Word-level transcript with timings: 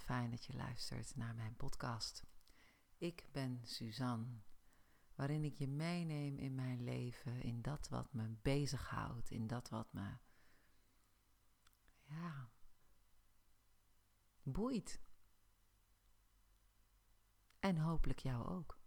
fijn 0.00 0.30
dat 0.30 0.44
je 0.44 0.56
luistert 0.56 1.16
naar 1.16 1.34
mijn 1.34 1.56
podcast. 1.56 2.26
Ik 2.96 3.28
ben 3.32 3.60
Suzanne, 3.62 4.40
waarin 5.14 5.44
ik 5.44 5.54
je 5.54 5.68
meeneem 5.68 6.38
in 6.38 6.54
mijn 6.54 6.84
leven, 6.84 7.42
in 7.42 7.62
dat 7.62 7.88
wat 7.88 8.12
me 8.12 8.28
bezighoudt, 8.42 9.30
in 9.30 9.46
dat 9.46 9.68
wat 9.68 9.92
me, 9.92 10.16
ja, 12.02 12.50
boeit. 14.42 15.00
En 17.58 17.78
hopelijk 17.78 18.18
jou 18.18 18.46
ook. 18.46 18.78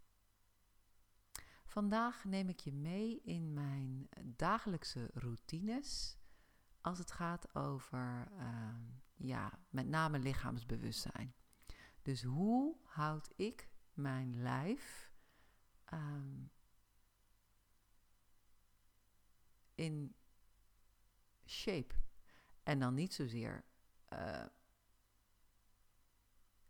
Vandaag 1.66 2.24
neem 2.24 2.50
ik 2.50 2.60
je 2.60 2.74
mee 2.74 3.22
in 3.22 3.54
mijn 3.54 4.10
dagelijkse 4.36 5.10
routines 5.14 6.20
als 6.82 6.98
het 6.98 7.12
gaat 7.12 7.56
over, 7.56 8.32
ehm, 8.38 8.82
ja, 9.24 9.60
met 9.70 9.88
name 9.88 10.20
lichaamsbewustzijn. 10.20 11.34
Dus 12.02 12.24
hoe 12.24 12.76
houd 12.84 13.30
ik 13.36 13.70
mijn 13.94 14.42
lijf 14.42 15.12
ehm, 15.86 16.44
in 19.76 20.16
shape? 21.46 21.96
En 22.64 22.80
dan 22.80 22.94
niet 22.94 23.14
zozeer 23.14 23.64
uh, 24.14 24.46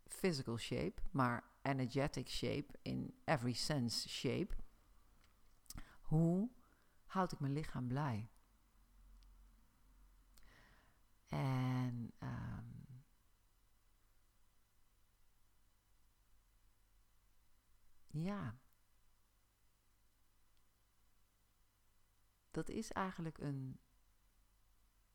physical 0.06 0.58
shape, 0.58 1.02
maar 1.10 1.44
energetic 1.62 2.28
shape, 2.28 2.78
in 2.82 3.14
every 3.24 3.52
sense 3.52 4.08
shape. 4.08 4.54
Hoe 6.00 6.50
houd 7.06 7.32
ik 7.32 7.40
mijn 7.40 7.52
lichaam 7.52 7.86
blij? 7.86 8.31
En 11.32 12.12
um, 12.18 13.02
ja, 18.06 18.58
dat 22.50 22.68
is 22.68 22.92
eigenlijk 22.92 23.38
een 23.38 23.80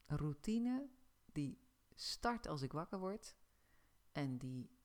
routine 0.06 0.90
die 1.26 1.60
start 1.96 2.48
als 2.48 2.62
ik 2.62 2.72
wakker 2.72 3.00
word 3.00 3.36
en 4.12 4.38
die 4.38 4.78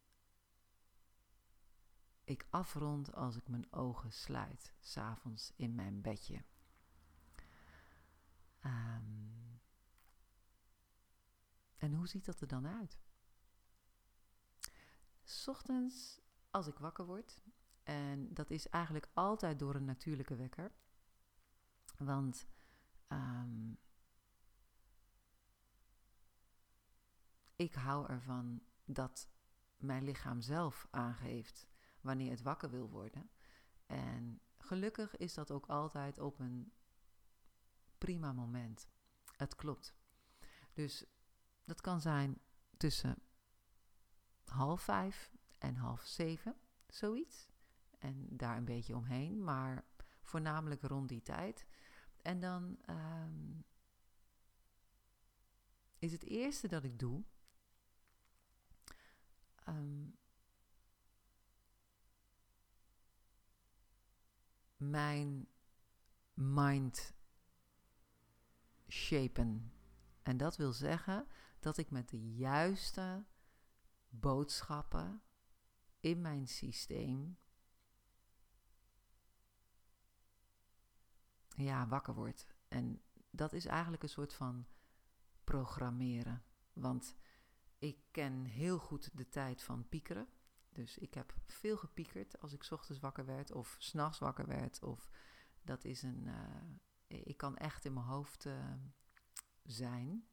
ik 2.24 2.46
afrond 2.50 3.14
als 3.14 3.36
ik 3.36 3.48
mijn 3.48 3.72
ogen 3.72 4.12
sluit, 4.12 4.74
s'avonds 4.80 5.52
in 5.56 5.74
mijn 5.74 6.00
bedje. 6.00 6.44
En 11.82 11.94
hoe 11.94 12.08
ziet 12.08 12.24
dat 12.24 12.40
er 12.40 12.46
dan 12.46 12.66
uit? 12.66 12.98
Ochtends, 15.46 16.20
als 16.50 16.66
ik 16.66 16.78
wakker 16.78 17.04
word, 17.04 17.40
en 17.82 18.34
dat 18.34 18.50
is 18.50 18.68
eigenlijk 18.68 19.08
altijd 19.12 19.58
door 19.58 19.74
een 19.74 19.84
natuurlijke 19.84 20.36
wekker, 20.36 20.72
want 21.98 22.46
um, 23.08 23.78
ik 27.56 27.74
hou 27.74 28.08
ervan 28.08 28.62
dat 28.84 29.28
mijn 29.76 30.04
lichaam 30.04 30.40
zelf 30.40 30.86
aangeeft 30.90 31.68
wanneer 32.00 32.30
het 32.30 32.42
wakker 32.42 32.70
wil 32.70 32.90
worden. 32.90 33.30
En 33.86 34.40
gelukkig 34.58 35.16
is 35.16 35.34
dat 35.34 35.50
ook 35.50 35.66
altijd 35.66 36.18
op 36.18 36.38
een 36.38 36.72
prima 37.98 38.32
moment. 38.32 38.88
Het 39.36 39.54
klopt. 39.54 39.94
Dus 40.72 41.06
dat 41.64 41.80
kan 41.80 42.00
zijn 42.00 42.38
tussen 42.76 43.22
half 44.44 44.82
vijf 44.82 45.32
en 45.58 45.74
half 45.74 46.02
zeven, 46.02 46.56
zoiets. 46.88 47.50
En 47.98 48.26
daar 48.36 48.56
een 48.56 48.64
beetje 48.64 48.96
omheen, 48.96 49.44
maar 49.44 49.84
voornamelijk 50.22 50.82
rond 50.82 51.08
die 51.08 51.22
tijd. 51.22 51.66
En 52.22 52.40
dan 52.40 52.78
um, 52.88 53.64
is 55.98 56.12
het 56.12 56.24
eerste 56.24 56.68
dat 56.68 56.84
ik 56.84 56.98
doe. 56.98 57.24
Um, 59.68 60.18
mijn 64.76 65.48
mind 66.34 67.14
shapen. 68.88 69.72
En 70.22 70.36
dat 70.36 70.56
wil 70.56 70.72
zeggen 70.72 71.26
dat 71.62 71.76
ik 71.76 71.90
met 71.90 72.08
de 72.08 72.34
juiste 72.34 73.24
boodschappen 74.08 75.22
in 76.00 76.20
mijn 76.20 76.48
systeem 76.48 77.38
ja, 81.56 81.86
wakker 81.86 82.14
word. 82.14 82.46
En 82.68 83.02
dat 83.30 83.52
is 83.52 83.66
eigenlijk 83.66 84.02
een 84.02 84.08
soort 84.08 84.32
van 84.32 84.66
programmeren. 85.44 86.44
Want 86.72 87.16
ik 87.78 87.98
ken 88.10 88.44
heel 88.44 88.78
goed 88.78 89.16
de 89.16 89.28
tijd 89.28 89.62
van 89.62 89.88
piekeren. 89.88 90.28
Dus 90.68 90.98
ik 90.98 91.14
heb 91.14 91.34
veel 91.46 91.76
gepiekerd 91.76 92.40
als 92.40 92.52
ik 92.52 92.66
ochtends 92.70 93.00
wakker 93.00 93.24
werd 93.24 93.52
of 93.52 93.76
s'nachts 93.78 94.18
wakker 94.18 94.46
werd. 94.46 94.82
Of 94.82 95.10
dat 95.62 95.84
is 95.84 96.02
een. 96.02 96.26
Uh, 96.26 97.26
ik 97.26 97.36
kan 97.36 97.56
echt 97.56 97.84
in 97.84 97.92
mijn 97.92 98.06
hoofd 98.06 98.44
uh, 98.44 98.74
zijn 99.62 100.26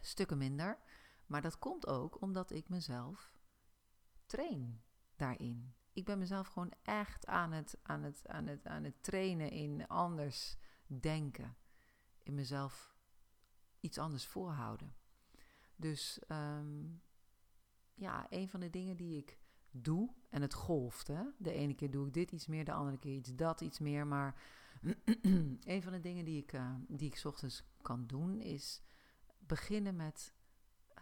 stukken 0.00 0.38
minder. 0.38 0.78
Maar 1.26 1.42
dat 1.42 1.58
komt 1.58 1.86
ook 1.86 2.20
omdat 2.20 2.50
ik 2.50 2.68
mezelf 2.68 3.32
train 4.26 4.82
daarin. 5.16 5.74
Ik 5.92 6.04
ben 6.04 6.18
mezelf 6.18 6.46
gewoon 6.46 6.72
echt 6.82 7.26
aan 7.26 7.52
het, 7.52 7.78
aan 7.82 8.02
het, 8.02 8.28
aan 8.28 8.46
het, 8.46 8.66
aan 8.66 8.84
het 8.84 9.02
trainen 9.02 9.50
in 9.50 9.88
anders 9.88 10.56
denken. 10.86 11.56
In 12.22 12.34
mezelf 12.34 12.96
iets 13.80 13.98
anders 13.98 14.26
voorhouden. 14.26 14.94
Dus 15.76 16.20
um, 16.28 17.02
ja, 17.94 18.26
een 18.30 18.48
van 18.48 18.60
de 18.60 18.70
dingen 18.70 18.96
die 18.96 19.16
ik 19.16 19.38
doe, 19.70 20.14
en 20.28 20.42
het 20.42 20.54
golft. 20.54 21.06
Hè? 21.06 21.22
De 21.38 21.52
ene 21.52 21.74
keer 21.74 21.90
doe 21.90 22.06
ik 22.06 22.12
dit 22.12 22.32
iets 22.32 22.46
meer, 22.46 22.64
de 22.64 22.72
andere 22.72 22.98
keer 22.98 23.14
iets 23.14 23.34
dat 23.34 23.60
iets 23.60 23.78
meer. 23.78 24.06
Maar 24.06 24.42
een 25.60 25.82
van 25.82 25.92
de 25.92 26.00
dingen 26.00 26.24
die 26.24 26.42
ik, 26.42 26.52
uh, 26.52 26.74
die 26.88 27.12
ik 27.12 27.24
ochtends 27.24 27.64
kan 27.82 28.06
doen, 28.06 28.40
is 28.40 28.82
beginnen 29.50 29.96
met 29.96 30.34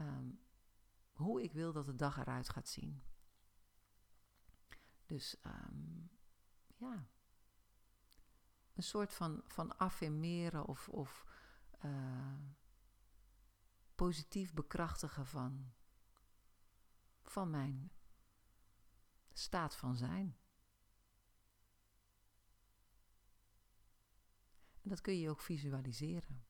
um, 0.00 0.40
hoe 1.12 1.42
ik 1.42 1.52
wil 1.52 1.72
dat 1.72 1.86
de 1.86 1.94
dag 1.94 2.18
eruit 2.18 2.48
gaat 2.48 2.68
zien. 2.68 3.02
Dus 5.06 5.36
um, 5.42 6.10
ja, 6.76 7.08
een 8.74 8.82
soort 8.82 9.14
van, 9.14 9.42
van 9.46 9.78
affirmeren 9.78 10.64
of, 10.66 10.88
of 10.88 11.26
uh, 11.84 12.40
positief 13.94 14.54
bekrachtigen 14.54 15.26
van, 15.26 15.72
van 17.22 17.50
mijn 17.50 17.92
staat 19.32 19.76
van 19.76 19.96
zijn. 19.96 20.38
En 24.82 24.88
dat 24.88 25.00
kun 25.00 25.18
je 25.18 25.30
ook 25.30 25.40
visualiseren. 25.40 26.47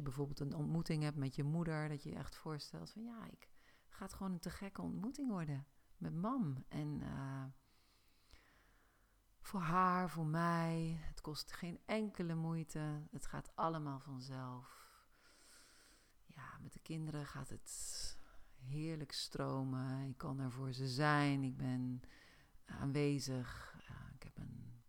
Je 0.00 0.06
bijvoorbeeld 0.06 0.40
een 0.40 0.54
ontmoeting 0.54 1.02
hebt 1.02 1.16
met 1.16 1.34
je 1.34 1.42
moeder, 1.42 1.88
dat 1.88 2.02
je 2.02 2.10
je 2.10 2.16
echt 2.16 2.36
voorstelt 2.36 2.90
van 2.90 3.02
ja, 3.02 3.26
ik 3.30 3.48
ga 3.88 4.04
het 4.04 4.14
gewoon 4.14 4.32
een 4.32 4.40
te 4.40 4.50
gekke 4.50 4.82
ontmoeting 4.82 5.30
worden 5.30 5.66
met 5.96 6.14
mam. 6.14 6.64
En 6.68 7.00
uh, 7.00 7.44
voor 9.40 9.60
haar, 9.60 10.10
voor 10.10 10.26
mij, 10.26 10.98
het 11.00 11.20
kost 11.20 11.52
geen 11.52 11.80
enkele 11.86 12.34
moeite. 12.34 13.06
Het 13.10 13.26
gaat 13.26 13.50
allemaal 13.54 14.00
vanzelf. 14.00 14.88
Ja, 16.26 16.58
met 16.62 16.72
de 16.72 16.80
kinderen 16.80 17.26
gaat 17.26 17.48
het 17.48 18.18
heerlijk 18.54 19.12
stromen. 19.12 20.08
Ik 20.08 20.16
kan 20.16 20.40
er 20.40 20.52
voor 20.52 20.72
ze 20.72 20.88
zijn. 20.88 21.42
Ik 21.42 21.56
ben 21.56 22.00
aanwezig. 22.64 23.74
Ik 24.14 24.22
heb 24.22 24.38
een 24.38 24.82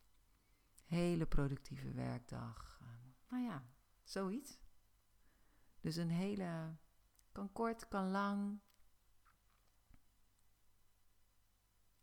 hele 0.85 1.25
productieve 1.25 1.91
werkdag. 1.91 2.81
Nou 3.29 3.43
ja, 3.43 3.63
zoiets. 4.03 4.60
Dus 5.81 5.95
een 5.95 6.09
hele, 6.09 6.75
kan 7.31 7.51
kort, 7.51 7.87
kan 7.87 8.11
lang. 8.11 8.59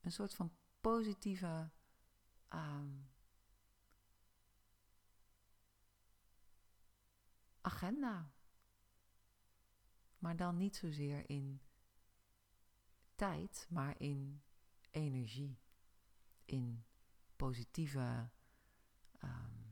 Een 0.00 0.12
soort 0.12 0.34
van 0.34 0.52
positieve 0.80 1.70
um, 2.48 3.10
agenda. 7.60 8.32
Maar 10.18 10.36
dan 10.36 10.56
niet 10.56 10.76
zozeer 10.76 11.30
in 11.30 11.60
tijd, 13.14 13.66
maar 13.70 14.00
in 14.00 14.42
energie. 14.90 15.58
In 16.44 16.84
positieve 17.36 18.30
um, 19.24 19.67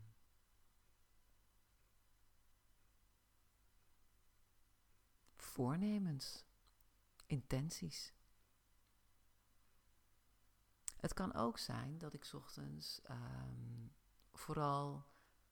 voornemens, 5.57 6.45
intenties. 7.27 8.13
Het 11.01 11.15
kan 11.15 11.35
ook 11.35 11.59
zijn 11.59 11.99
dat 11.99 12.13
ik 12.13 12.31
ochtends 12.35 13.01
um, 13.11 13.93
vooral 14.33 15.07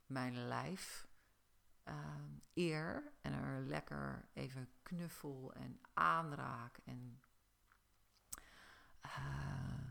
mijn 0.06 0.46
lijf 0.46 1.08
uh, 1.84 1.94
eer 2.54 3.12
en 3.20 3.32
er 3.32 3.60
lekker 3.60 4.28
even 4.32 4.68
knuffel 4.82 5.52
en 5.54 5.80
aanraak 5.92 6.78
en 6.84 7.20
uh, 9.06 9.88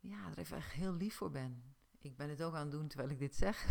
ja, 0.00 0.26
er 0.30 0.38
even 0.38 0.56
echt 0.56 0.72
heel 0.72 0.94
lief 0.94 1.16
voor 1.16 1.30
ben. 1.30 1.74
Ik 1.98 2.16
ben 2.16 2.28
het 2.28 2.42
ook 2.42 2.54
aan 2.54 2.60
het 2.60 2.70
doen 2.70 2.88
terwijl 2.88 3.10
ik 3.10 3.18
dit 3.18 3.34
zeg. 3.36 3.66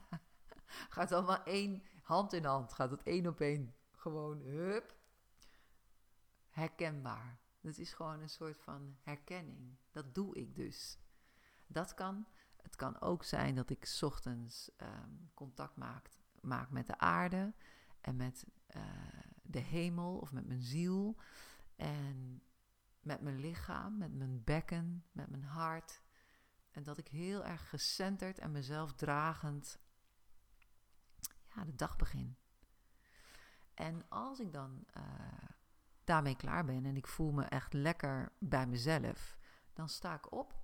gaat 0.94 1.12
allemaal 1.12 1.42
één 1.42 1.82
hand 2.02 2.32
in 2.32 2.44
hand, 2.44 2.72
gaat 2.72 2.90
het 2.90 3.02
één 3.02 3.26
op 3.26 3.40
één 3.40 3.75
gewoon 4.06 4.40
hup 4.40 4.96
herkenbaar. 6.48 7.40
Het 7.60 7.78
is 7.78 7.92
gewoon 7.92 8.20
een 8.20 8.28
soort 8.28 8.58
van 8.58 8.96
herkenning. 9.02 9.76
Dat 9.90 10.14
doe 10.14 10.36
ik 10.36 10.56
dus. 10.56 10.98
Dat 11.66 11.94
kan 11.94 12.26
het 12.62 12.76
kan 12.76 13.00
ook 13.00 13.24
zijn 13.24 13.54
dat 13.54 13.70
ik 13.70 13.98
ochtends 14.00 14.70
um, 14.76 15.30
contact 15.34 15.76
maak, 15.76 16.10
maak 16.40 16.70
met 16.70 16.86
de 16.86 16.98
aarde 16.98 17.54
en 18.00 18.16
met 18.16 18.46
uh, 18.76 18.82
de 19.42 19.58
hemel 19.58 20.18
of 20.18 20.32
met 20.32 20.46
mijn 20.46 20.62
ziel 20.62 21.16
en 21.76 22.42
met 23.00 23.20
mijn 23.20 23.40
lichaam, 23.40 23.98
met 23.98 24.14
mijn 24.14 24.44
bekken, 24.44 25.04
met 25.12 25.30
mijn 25.30 25.44
hart. 25.44 26.02
En 26.70 26.82
dat 26.82 26.98
ik 26.98 27.08
heel 27.08 27.44
erg 27.44 27.68
gecenterd 27.68 28.38
en 28.38 28.52
mezelf 28.52 28.92
dragend 28.92 29.78
ja, 31.54 31.64
de 31.64 31.74
dag 31.74 31.96
begin. 31.96 32.36
En 33.76 34.08
als 34.08 34.40
ik 34.40 34.52
dan 34.52 34.84
uh, 34.96 35.02
daarmee 36.04 36.36
klaar 36.36 36.64
ben 36.64 36.86
en 36.86 36.96
ik 36.96 37.06
voel 37.06 37.32
me 37.32 37.44
echt 37.44 37.72
lekker 37.72 38.32
bij 38.38 38.66
mezelf, 38.66 39.36
dan 39.72 39.88
sta 39.88 40.14
ik 40.14 40.32
op, 40.32 40.54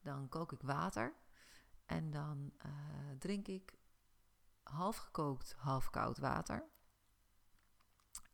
dan 0.00 0.28
kook 0.28 0.52
ik 0.52 0.62
water 0.62 1.14
en 1.86 2.10
dan 2.10 2.52
uh, 2.66 2.72
drink 3.18 3.48
ik 3.48 3.78
half 4.62 4.96
gekookt, 4.96 5.52
half 5.52 5.90
koud 5.90 6.18
water. 6.18 6.70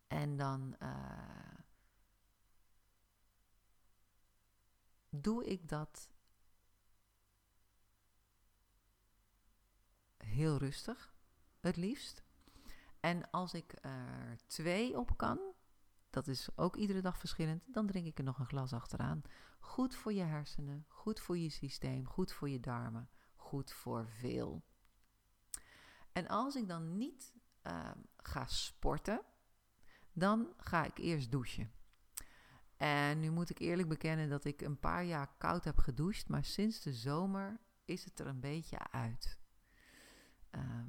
En 0.06 0.36
dan 0.36 0.76
uh, 0.82 1.58
doe 5.08 5.44
ik 5.44 5.68
dat 5.68 6.10
heel 10.16 10.56
rustig, 10.56 11.14
het 11.60 11.76
liefst. 11.76 12.27
En 13.00 13.30
als 13.30 13.54
ik 13.54 13.74
er 13.80 14.38
twee 14.46 14.98
op 14.98 15.16
kan, 15.16 15.38
dat 16.10 16.26
is 16.26 16.48
ook 16.56 16.76
iedere 16.76 17.00
dag 17.00 17.18
verschillend, 17.18 17.62
dan 17.66 17.86
drink 17.86 18.06
ik 18.06 18.18
er 18.18 18.24
nog 18.24 18.38
een 18.38 18.46
glas 18.46 18.72
achteraan. 18.72 19.22
Goed 19.60 19.94
voor 19.94 20.12
je 20.12 20.22
hersenen, 20.22 20.84
goed 20.88 21.20
voor 21.20 21.38
je 21.38 21.50
systeem, 21.50 22.06
goed 22.06 22.32
voor 22.32 22.48
je 22.48 22.60
darmen 22.60 23.08
goed 23.48 23.72
voor 23.72 24.08
veel. 24.08 24.64
En 26.12 26.28
als 26.28 26.56
ik 26.56 26.68
dan 26.68 26.96
niet 26.96 27.34
uh, 27.66 27.90
ga 28.16 28.46
sporten, 28.46 29.22
dan 30.12 30.52
ga 30.56 30.84
ik 30.84 30.98
eerst 30.98 31.30
douchen. 31.30 31.72
En 32.76 33.20
nu 33.20 33.30
moet 33.30 33.50
ik 33.50 33.58
eerlijk 33.58 33.88
bekennen 33.88 34.28
dat 34.28 34.44
ik 34.44 34.60
een 34.60 34.78
paar 34.78 35.04
jaar 35.04 35.34
koud 35.38 35.64
heb 35.64 35.78
gedoucht, 35.78 36.28
maar 36.28 36.44
sinds 36.44 36.80
de 36.80 36.92
zomer 36.92 37.60
is 37.84 38.04
het 38.04 38.18
er 38.20 38.26
een 38.26 38.40
beetje 38.40 38.90
uit. 38.90 39.38
Um, 40.50 40.87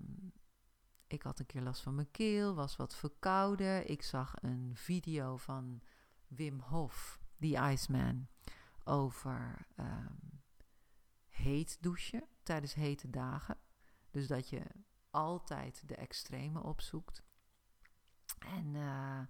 ik 1.10 1.22
had 1.22 1.40
een 1.40 1.46
keer 1.46 1.62
last 1.62 1.82
van 1.82 1.96
mijn 1.96 2.12
keel, 2.12 2.56
was 2.56 2.76
wat 2.76 2.96
verkouden. 2.96 3.90
Ik 3.90 4.04
zag 4.04 4.36
een 4.42 4.72
video 4.76 5.38
van 5.38 5.82
Wim 6.28 6.60
Hof, 6.60 7.20
die 7.38 7.58
Iceman, 7.58 8.28
over 8.84 9.66
um, 9.80 10.42
heet 11.30 11.78
douchen 11.82 12.28
tijdens 12.44 12.74
hete 12.74 13.10
dagen. 13.10 13.58
Dus 14.12 14.28
dat 14.28 14.50
je 14.50 14.66
altijd 15.10 15.88
de 15.88 15.96
extreme 15.96 16.64
opzoekt. 16.64 17.24
En 18.40 18.74
uh, 18.74 19.22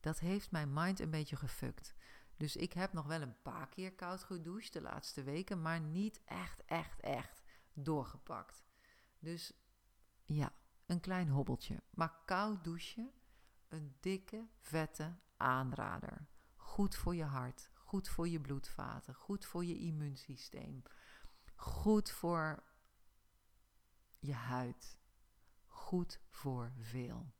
dat 0.00 0.18
heeft 0.18 0.50
mijn 0.50 0.72
mind 0.72 1.00
een 1.00 1.10
beetje 1.10 1.36
gefukt. 1.36 1.94
Dus 2.36 2.56
ik 2.56 2.72
heb 2.72 2.92
nog 2.92 3.06
wel 3.06 3.22
een 3.22 3.42
paar 3.42 3.68
keer 3.68 3.94
koud 3.94 4.22
gedoucht 4.22 4.72
de 4.72 4.80
laatste 4.80 5.22
weken, 5.22 5.62
maar 5.62 5.80
niet 5.80 6.20
echt, 6.24 6.64
echt, 6.64 7.00
echt 7.00 7.42
doorgepakt. 7.72 8.64
Dus 9.18 9.52
ja, 10.24 10.52
een 10.88 11.00
klein 11.00 11.28
hobbeltje. 11.28 11.82
Maar 11.90 12.22
koud 12.24 12.64
douchen, 12.64 13.10
een 13.68 13.96
dikke, 14.00 14.48
vette 14.58 15.16
aanrader. 15.36 16.26
Goed 16.56 16.94
voor 16.96 17.14
je 17.14 17.24
hart, 17.24 17.70
goed 17.74 18.08
voor 18.08 18.28
je 18.28 18.40
bloedvaten, 18.40 19.14
goed 19.14 19.46
voor 19.46 19.64
je 19.64 19.78
immuunsysteem, 19.78 20.82
Goed 21.58 22.10
voor 22.10 22.62
je 24.18 24.32
huid. 24.32 24.98
Goed 25.66 26.20
voor 26.28 26.72
veel. 26.78 27.32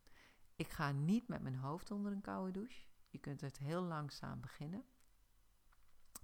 Ik 0.54 0.68
ga 0.68 0.92
niet 0.92 1.28
met 1.28 1.42
mijn 1.42 1.56
hoofd 1.56 1.90
onder 1.90 2.12
een 2.12 2.20
koude 2.20 2.50
douche. 2.50 2.86
Je 3.08 3.18
kunt 3.18 3.40
het 3.40 3.58
heel 3.58 3.82
langzaam 3.82 4.40
beginnen. 4.40 4.84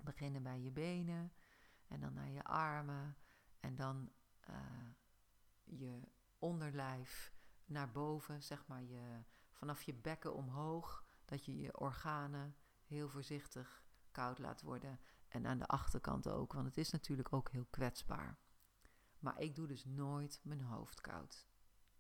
Beginnen 0.02 0.42
bij 0.42 0.60
je 0.60 0.70
benen 0.70 1.32
en 1.86 2.00
dan 2.00 2.12
naar 2.12 2.30
je 2.30 2.44
armen 2.44 3.16
en 3.60 3.76
dan 3.76 4.12
uh, 4.50 4.56
je 5.64 6.00
onderlijf 6.44 7.34
naar 7.64 7.90
boven, 7.90 8.42
zeg 8.42 8.66
maar 8.66 8.82
je, 8.82 9.24
vanaf 9.50 9.82
je 9.82 9.94
bekken 9.94 10.34
omhoog, 10.34 11.04
dat 11.24 11.44
je 11.44 11.56
je 11.56 11.78
organen 11.78 12.56
heel 12.84 13.08
voorzichtig 13.08 13.84
koud 14.10 14.38
laat 14.38 14.62
worden 14.62 15.00
en 15.28 15.46
aan 15.46 15.58
de 15.58 15.66
achterkant 15.66 16.28
ook, 16.28 16.52
want 16.52 16.66
het 16.66 16.76
is 16.76 16.90
natuurlijk 16.90 17.32
ook 17.32 17.50
heel 17.50 17.66
kwetsbaar. 17.70 18.38
Maar 19.18 19.40
ik 19.40 19.54
doe 19.54 19.66
dus 19.66 19.84
nooit 19.84 20.40
mijn 20.42 20.60
hoofd 20.60 21.00
koud. 21.00 21.46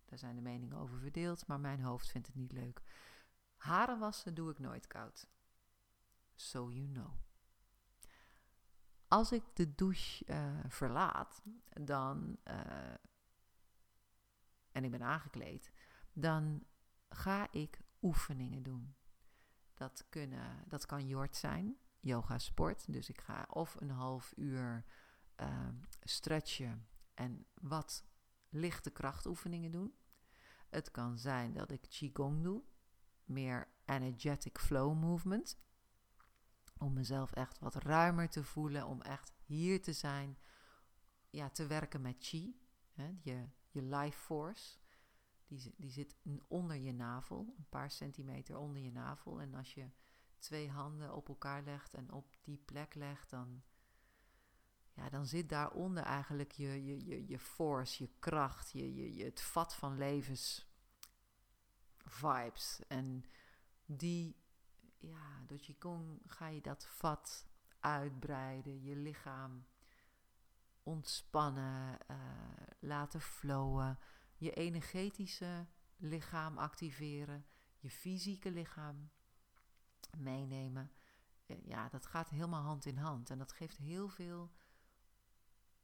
Daar 0.04 0.18
zijn 0.18 0.34
de 0.34 0.42
meningen 0.42 0.76
over 0.76 0.98
verdeeld, 0.98 1.46
maar 1.46 1.60
mijn 1.60 1.80
hoofd 1.80 2.08
vindt 2.08 2.26
het 2.26 2.36
niet 2.36 2.52
leuk. 2.52 2.82
Haren 3.56 3.98
wassen 3.98 4.34
doe 4.34 4.50
ik 4.50 4.58
nooit 4.58 4.86
koud. 4.86 5.28
So 6.34 6.70
you 6.70 6.92
know. 6.92 7.12
Als 9.08 9.32
ik 9.32 9.44
de 9.54 9.74
douche 9.74 10.24
uh, 10.26 10.64
verlaat, 10.68 11.42
dan. 11.64 12.38
Uh, 12.44 12.94
en 14.74 14.84
ik 14.84 14.90
ben 14.90 15.02
aangekleed, 15.02 15.72
dan 16.12 16.64
ga 17.08 17.52
ik 17.52 17.80
oefeningen 18.02 18.62
doen. 18.62 18.94
Dat, 19.74 20.06
kunnen, 20.08 20.64
dat 20.68 20.86
kan 20.86 21.06
jort 21.06 21.36
zijn 21.36 21.76
yoga 22.00 22.38
sport. 22.38 22.92
Dus 22.92 23.08
ik 23.08 23.20
ga 23.20 23.46
of 23.50 23.76
een 23.80 23.90
half 23.90 24.32
uur 24.36 24.84
uh, 25.40 25.68
stretchen 26.00 26.88
en 27.14 27.46
wat 27.54 28.04
lichte 28.48 28.90
krachtoefeningen 28.90 29.70
doen. 29.70 29.94
Het 30.68 30.90
kan 30.90 31.18
zijn 31.18 31.52
dat 31.52 31.70
ik 31.70 31.80
qigong 31.88 32.42
doe, 32.42 32.62
meer 33.24 33.68
energetic 33.84 34.58
flow 34.58 34.98
movement. 34.98 35.58
Om 36.78 36.92
mezelf 36.92 37.32
echt 37.32 37.58
wat 37.58 37.74
ruimer 37.74 38.28
te 38.28 38.44
voelen, 38.44 38.86
om 38.86 39.02
echt 39.02 39.32
hier 39.44 39.82
te 39.82 39.92
zijn. 39.92 40.38
Ja, 41.30 41.50
te 41.50 41.66
werken 41.66 42.00
met 42.00 42.16
chi, 42.18 42.60
hè, 42.92 43.10
je, 43.22 43.48
je 43.74 43.82
life 43.82 44.18
force. 44.18 44.78
Die, 45.46 45.74
die 45.76 45.90
zit 45.90 46.16
onder 46.48 46.76
je 46.76 46.92
navel, 46.92 47.54
een 47.56 47.68
paar 47.68 47.90
centimeter 47.90 48.56
onder 48.56 48.82
je 48.82 48.92
navel. 48.92 49.40
En 49.40 49.54
als 49.54 49.74
je 49.74 49.90
twee 50.38 50.70
handen 50.70 51.14
op 51.14 51.28
elkaar 51.28 51.62
legt 51.62 51.94
en 51.94 52.12
op 52.12 52.36
die 52.42 52.58
plek 52.64 52.94
legt, 52.94 53.30
dan, 53.30 53.62
ja, 54.92 55.08
dan 55.10 55.26
zit 55.26 55.48
daaronder 55.48 56.02
eigenlijk 56.02 56.52
je, 56.52 56.84
je, 56.84 57.04
je, 57.04 57.26
je 57.28 57.38
force, 57.38 58.02
je 58.02 58.10
kracht, 58.18 58.70
je, 58.70 58.94
je, 58.94 59.14
je, 59.14 59.24
het 59.24 59.40
vat 59.40 59.74
van 59.74 59.98
levens 59.98 60.66
vibes. 61.96 62.80
En 62.88 63.24
die, 63.84 64.36
ja, 64.98 65.42
door 65.46 65.58
Qigong 65.58 66.22
ga 66.26 66.46
je 66.46 66.60
dat 66.60 66.86
vat 66.86 67.46
uitbreiden, 67.80 68.82
je 68.82 68.96
lichaam 68.96 69.66
ontspannen, 70.84 71.98
uh, 72.10 72.16
laten 72.78 73.20
flowen, 73.20 73.98
je 74.36 74.52
energetische 74.52 75.66
lichaam 75.96 76.58
activeren, 76.58 77.46
je 77.78 77.90
fysieke 77.90 78.50
lichaam 78.50 79.10
meenemen. 80.18 80.92
Eh, 81.46 81.66
ja, 81.66 81.88
dat 81.88 82.06
gaat 82.06 82.28
helemaal 82.28 82.62
hand 82.62 82.84
in 82.84 82.96
hand. 82.96 83.30
En 83.30 83.38
dat 83.38 83.52
geeft 83.52 83.76
heel 83.76 84.08
veel 84.08 84.52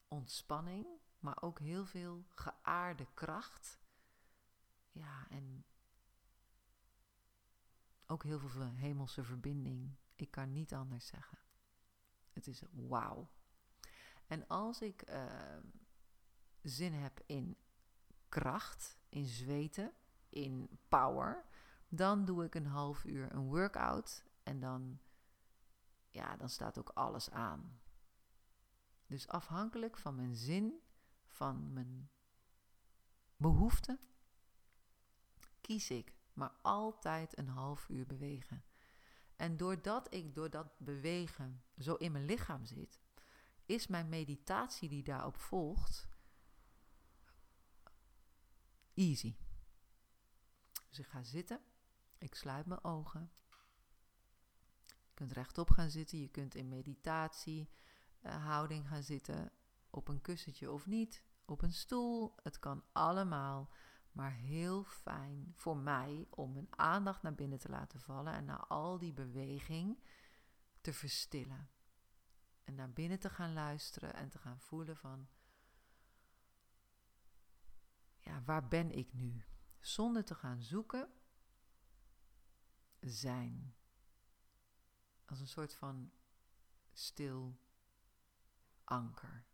ontspanning, 0.09 0.87
maar 1.19 1.43
ook 1.43 1.59
heel 1.59 1.87
veel 1.87 2.25
geaarde 2.29 3.07
kracht. 3.15 3.79
Ja, 4.93 5.29
en 5.29 5.65
ook 8.07 8.23
heel 8.23 8.39
veel 8.39 8.63
hemelse 8.63 9.25
verbinding. 9.25 9.97
Ik 10.15 10.31
kan 10.31 10.53
niet 10.53 10.75
anders 10.75 11.07
zeggen. 11.07 11.39
Het 12.33 12.47
is 12.47 12.63
wauw. 12.71 13.31
En 14.31 14.47
als 14.47 14.81
ik 14.81 15.09
uh, 15.09 15.57
zin 16.63 16.93
heb 16.93 17.23
in 17.27 17.57
kracht, 18.29 18.99
in 19.09 19.27
zweten, 19.27 19.93
in 20.29 20.79
power, 20.89 21.45
Dan 21.89 22.25
doe 22.25 22.45
ik 22.45 22.55
een 22.55 22.67
half 22.67 23.05
uur 23.05 23.33
een 23.33 23.47
workout 23.47 24.25
en 24.43 24.61
dan, 24.61 25.01
ja, 26.09 26.37
dan 26.37 26.49
staat 26.49 26.79
ook 26.79 26.89
alles 26.89 27.31
aan. 27.31 27.81
Dus 29.07 29.29
afhankelijk 29.29 29.97
van 29.97 30.15
mijn 30.15 30.35
zin, 30.35 30.81
van 31.27 31.73
mijn 31.73 32.11
behoefte, 33.37 33.99
kies 35.61 35.91
ik 35.91 36.15
maar 36.33 36.53
altijd 36.63 37.39
een 37.39 37.49
half 37.49 37.89
uur 37.89 38.07
bewegen. 38.07 38.65
En 39.37 39.57
doordat 39.57 40.15
ik 40.15 40.35
door 40.35 40.51
dat 40.51 40.79
bewegen 40.79 41.63
zo 41.79 41.95
in 41.95 42.13
mijn 42.13 42.25
lichaam 42.25 42.65
zit, 42.65 43.01
is 43.71 43.87
mijn 43.87 44.09
meditatie 44.09 44.89
die 44.89 45.03
daarop 45.03 45.37
volgt 45.37 46.09
easy. 48.95 49.37
Dus 50.89 50.99
ik 50.99 51.07
ga 51.07 51.23
zitten, 51.23 51.61
ik 52.19 52.35
sluit 52.35 52.67
mijn 52.67 52.85
ogen. 52.85 53.31
Je 54.87 55.15
kunt 55.15 55.33
rechtop 55.33 55.71
gaan 55.71 55.91
zitten, 55.91 56.21
je 56.21 56.29
kunt 56.29 56.55
in 56.55 56.69
meditatie 56.69 57.71
uh, 58.23 58.47
houding 58.47 58.89
gaan 58.89 59.03
zitten, 59.03 59.53
op 59.91 60.09
een 60.09 60.21
kussentje 60.21 60.71
of 60.71 60.87
niet, 60.87 61.25
op 61.45 61.63
een 61.63 61.73
stoel. 61.73 62.35
Het 62.43 62.59
kan 62.59 62.85
allemaal, 62.93 63.73
maar 64.13 64.33
heel 64.33 64.85
fijn 64.85 65.53
voor 65.55 65.77
mij 65.77 66.27
om 66.31 66.53
mijn 66.53 66.69
aandacht 66.71 67.23
naar 67.23 67.35
binnen 67.35 67.59
te 67.59 67.69
laten 67.69 68.01
vallen 68.01 68.33
en 68.33 68.45
naar 68.45 68.67
al 68.67 68.99
die 68.99 69.13
beweging 69.13 70.03
te 70.81 70.93
verstillen. 70.93 71.71
En 72.71 72.77
naar 72.77 72.93
binnen 72.93 73.19
te 73.19 73.31
gaan 73.31 73.53
luisteren 73.53 74.15
en 74.15 74.29
te 74.29 74.39
gaan 74.39 74.61
voelen 74.61 74.97
van, 74.97 75.29
ja, 78.19 78.43
waar 78.43 78.69
ben 78.69 78.91
ik 78.91 79.13
nu? 79.13 79.45
Zonder 79.79 80.25
te 80.25 80.35
gaan 80.35 80.63
zoeken, 80.63 81.13
zijn. 83.01 83.75
Als 85.25 85.41
een 85.41 85.47
soort 85.47 85.75
van 85.75 86.13
stil 86.93 87.61
anker. 88.85 89.45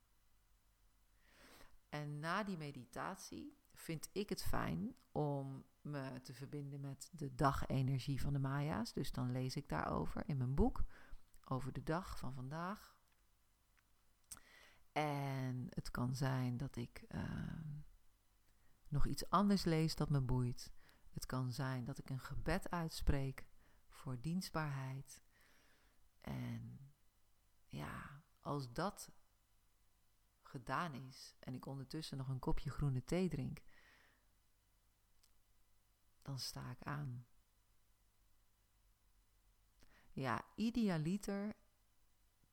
En 1.88 2.18
na 2.18 2.44
die 2.44 2.56
meditatie 2.56 3.58
vind 3.72 4.08
ik 4.12 4.28
het 4.28 4.42
fijn 4.42 4.96
om 5.12 5.64
me 5.80 6.20
te 6.22 6.34
verbinden 6.34 6.80
met 6.80 7.10
de 7.12 7.34
dagenergie 7.34 8.20
van 8.20 8.32
de 8.32 8.38
Maya's. 8.38 8.92
Dus 8.92 9.12
dan 9.12 9.32
lees 9.32 9.56
ik 9.56 9.68
daarover 9.68 10.28
in 10.28 10.36
mijn 10.36 10.54
boek, 10.54 10.84
over 11.44 11.72
de 11.72 11.82
dag 11.82 12.18
van 12.18 12.34
vandaag. 12.34 12.95
En 14.96 15.66
het 15.70 15.90
kan 15.90 16.14
zijn 16.14 16.56
dat 16.56 16.76
ik 16.76 17.04
ehm, 17.08 17.78
nog 18.88 19.06
iets 19.06 19.28
anders 19.30 19.64
lees 19.64 19.94
dat 19.94 20.10
me 20.10 20.20
boeit. 20.20 20.72
Het 21.10 21.26
kan 21.26 21.52
zijn 21.52 21.84
dat 21.84 21.98
ik 21.98 22.10
een 22.10 22.20
gebed 22.20 22.70
uitspreek 22.70 23.46
voor 23.88 24.20
dienstbaarheid. 24.20 25.22
En 26.20 26.92
ja, 27.66 28.22
als 28.40 28.72
dat 28.72 29.10
gedaan 30.42 30.94
is 30.94 31.36
en 31.38 31.54
ik 31.54 31.66
ondertussen 31.66 32.16
nog 32.16 32.28
een 32.28 32.38
kopje 32.38 32.70
groene 32.70 33.04
thee 33.04 33.28
drink, 33.28 33.62
dan 36.22 36.38
sta 36.38 36.70
ik 36.70 36.82
aan. 36.82 37.26
Ja, 40.12 40.44
idealiter 40.54 41.56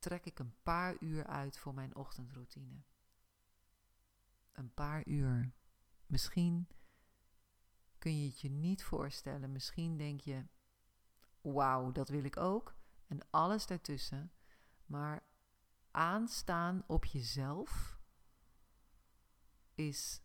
trek 0.04 0.26
ik 0.26 0.40
een 0.40 0.56
paar 0.64 0.96
uur 1.00 1.26
uit 1.28 1.58
voor 1.58 1.74
mijn 1.74 1.96
ochtendroutine. 1.96 2.84
Een 4.52 4.74
paar 4.74 5.08
uur. 5.08 5.54
Misschien 6.06 6.68
kun 7.98 8.22
je 8.22 8.28
het 8.28 8.42
je 8.42 8.50
niet 8.50 8.84
voorstellen. 8.84 9.52
Misschien 9.52 9.98
denk 9.98 10.22
je: 10.22 10.48
wauw, 11.42 11.92
dat 11.92 12.10
wil 12.10 12.24
ik 12.24 12.38
ook. 12.38 12.76
En 13.08 13.20
alles 13.30 13.66
daartussen. 13.66 14.32
Maar 14.86 15.24
aanstaan 15.92 16.84
op 16.88 17.06
jezelf 17.06 18.00
is 19.74 20.22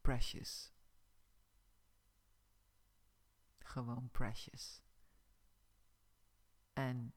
precious. 0.00 0.72
Gewoon 3.58 4.10
precious. 4.10 4.82
En 6.72 7.14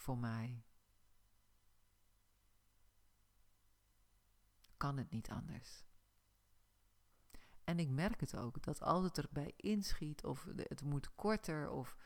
voor 0.00 0.18
mij 0.18 0.64
kan 4.76 4.96
het 4.96 5.10
niet 5.10 5.30
anders. 5.30 5.84
En 7.64 7.78
ik 7.78 7.88
merk 7.88 8.20
het 8.20 8.36
ook, 8.36 8.62
dat 8.62 8.82
als 8.82 9.04
het 9.04 9.18
erbij 9.18 9.52
inschiet, 9.56 10.24
of 10.24 10.48
het 10.56 10.82
moet 10.82 11.14
korter, 11.14 11.70
of 11.70 11.96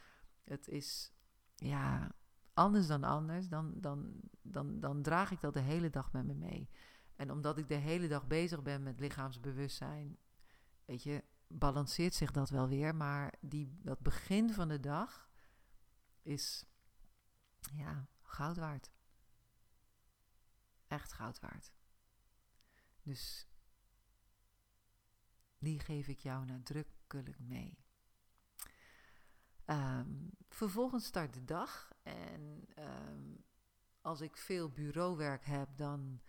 het 0.45 0.69
is 0.69 1.13
ja, 1.55 2.15
anders 2.55 2.87
dan 2.87 3.05
anders, 3.05 3.49
dan, 3.49 3.73
dan, 3.77 4.21
dan, 4.43 4.81
dan 4.81 5.03
draag 5.03 5.31
ik 5.31 5.41
dat 5.41 5.55
de 5.55 5.61
hele 5.61 5.91
dag 5.91 6.13
met 6.13 6.27
me 6.27 6.35
mee. 6.35 6.69
En 7.17 7.31
omdat 7.31 7.59
ik 7.59 7.69
de 7.69 7.75
hele 7.75 8.09
dag 8.09 8.27
bezig 8.27 8.63
ben 8.63 8.83
met 8.83 9.01
lichaamsbewustzijn, 9.01 10.19
weet 10.85 11.03
je, 11.03 11.25
balanceert 11.47 12.15
zich 12.15 12.31
dat 12.31 12.51
wel 12.51 12.69
weer. 12.69 12.95
Maar 12.95 13.35
die, 13.41 13.79
dat 13.83 14.01
begin 14.01 14.53
van 14.53 14.69
de 14.69 14.81
dag 14.81 15.31
is, 16.23 16.67
ja, 17.73 18.09
goud 18.23 18.57
waard. 18.57 18.93
Echt 20.87 21.13
goud 21.13 21.41
waard. 21.41 21.73
Dus 23.03 23.49
die 25.59 25.81
geef 25.81 26.09
ik 26.09 26.19
jou 26.19 26.45
nadrukkelijk 26.45 27.39
mee. 27.39 27.79
Ehm, 29.65 30.29
vervolgens 30.49 31.05
start 31.05 31.35
de 31.35 31.45
dag 31.45 31.93
en 32.03 32.65
ehm, 32.75 33.35
als 34.01 34.21
ik 34.21 34.37
veel 34.37 34.71
bureauwerk 34.71 35.45
heb, 35.45 35.69
dan 35.77 36.21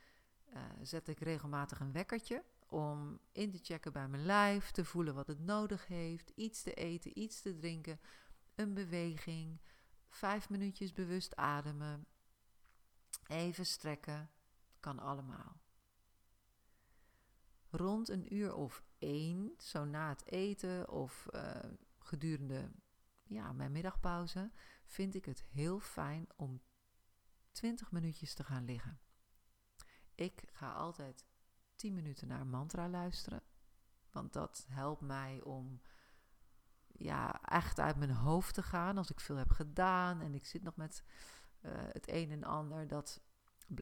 uh, 0.54 0.62
zet 0.82 1.08
ik 1.08 1.20
regelmatig 1.20 1.80
een 1.80 1.92
wekkertje 1.92 2.44
om 2.68 3.20
in 3.32 3.52
te 3.52 3.60
checken 3.62 3.92
bij 3.92 4.08
mijn 4.08 4.26
lijf, 4.26 4.72
te 4.72 4.86
voelen 4.86 5.16
wat 5.16 5.28
het 5.28 5.40
nodig 5.40 5.88
heeft, 5.88 6.30
iets 6.36 6.62
te 6.62 6.74
eten, 6.74 7.20
iets 7.20 7.42
te 7.42 7.56
drinken, 7.56 8.00
een 8.56 8.74
beweging, 8.74 9.62
vijf 10.16 10.50
minuutjes 10.50 10.94
bewust 10.94 11.36
ademen, 11.36 12.08
even 13.28 13.66
strekken, 13.66 14.30
kan 14.80 15.00
allemaal. 15.00 15.62
Rond 17.70 18.10
een 18.10 18.34
uur 18.34 18.54
of 18.54 18.84
één, 18.98 19.54
zo 19.58 19.86
na 19.86 20.10
het 20.10 20.26
eten 20.26 20.90
of 20.90 21.28
uh, 21.32 21.60
gedurende 22.00 22.72
ja, 23.24 23.54
mijn 23.54 23.72
middagpauze, 23.72 24.52
vind 24.86 25.16
ik 25.16 25.26
het 25.26 25.44
heel 25.44 25.80
fijn 25.80 26.28
om 26.36 26.62
20 27.52 27.92
minuutjes 27.92 28.34
te 28.34 28.44
gaan 28.44 28.66
liggen. 28.66 29.00
Ik 30.16 30.44
ga 30.52 30.74
altijd 30.74 31.26
10 31.76 31.94
minuten 31.94 32.28
naar 32.28 32.48
mantra 32.48 32.90
luisteren. 32.90 33.44
Want 34.12 34.34
dat 34.34 34.66
helpt 34.70 35.02
mij 35.02 35.42
om 35.42 35.82
ja, 36.98 37.42
echt 37.42 37.80
uit 37.80 37.96
mijn 37.96 38.12
hoofd 38.12 38.54
te 38.54 38.64
gaan. 38.64 38.98
Als 38.98 39.12
ik 39.12 39.20
veel 39.20 39.36
heb 39.36 39.52
gedaan 39.52 40.22
en 40.22 40.34
ik 40.34 40.46
zit 40.46 40.64
nog 40.64 40.76
met 40.76 41.04
uh, 41.62 41.72
het 41.76 42.12
een 42.12 42.32
en 42.32 42.44
ander, 42.44 42.88
dat 42.88 43.22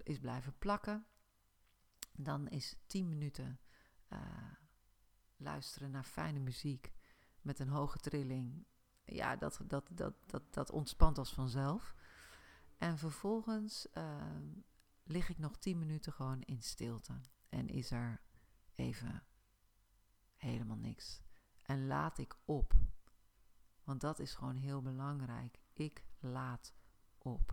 is 0.03 0.19
blijven 0.19 0.57
plakken. 0.57 1.05
Dan 2.11 2.47
is 2.47 2.75
10 2.87 3.09
minuten 3.09 3.59
uh, 4.09 4.19
luisteren 5.37 5.91
naar 5.91 6.03
fijne 6.03 6.39
muziek 6.39 6.93
met 7.41 7.59
een 7.59 7.69
hoge 7.69 7.97
trilling. 7.97 8.65
Ja, 9.05 9.35
dat, 9.35 9.59
dat, 9.63 9.89
dat, 9.91 10.13
dat, 10.25 10.53
dat 10.53 10.71
ontspant 10.71 11.17
als 11.17 11.33
vanzelf. 11.33 11.95
En 12.77 12.97
vervolgens 12.97 13.87
uh, 13.97 14.25
lig 15.03 15.29
ik 15.29 15.37
nog 15.37 15.57
10 15.57 15.79
minuten 15.79 16.13
gewoon 16.13 16.41
in 16.41 16.61
stilte. 16.61 17.21
En 17.49 17.67
is 17.67 17.91
er 17.91 18.21
even 18.75 19.23
helemaal 20.35 20.77
niks. 20.77 21.21
En 21.61 21.87
laat 21.87 22.17
ik 22.17 22.35
op. 22.45 22.73
Want 23.83 24.01
dat 24.01 24.19
is 24.19 24.33
gewoon 24.33 24.55
heel 24.55 24.81
belangrijk. 24.81 25.59
Ik 25.73 26.05
laat 26.19 26.73
op. 27.17 27.51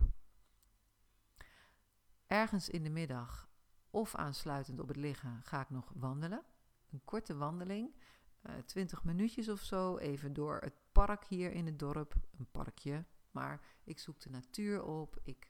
Ergens 2.27 2.69
in 2.69 2.83
de 2.83 2.89
middag 2.89 3.49
of 3.89 4.15
aansluitend 4.15 4.79
op 4.79 4.87
het 4.87 4.97
liggen 4.97 5.41
ga 5.43 5.61
ik 5.61 5.69
nog 5.69 5.91
wandelen. 5.95 6.43
Een 6.91 7.01
korte 7.05 7.35
wandeling, 7.37 7.95
uh, 8.41 8.57
eh, 8.57 8.65
20 8.65 9.03
minuutjes 9.03 9.49
of 9.49 9.61
zo, 9.61 9.97
even 9.97 10.33
door 10.33 10.57
het 10.61 10.73
park 10.91 11.25
hier 11.25 11.51
in 11.51 11.65
het 11.65 11.79
dorp. 11.79 12.15
Een 12.37 12.51
parkje, 12.51 13.05
maar 13.31 13.61
ik 13.83 13.99
zoek 13.99 14.19
de 14.19 14.29
natuur 14.29 14.83
op. 14.83 15.19
Ik 15.23 15.49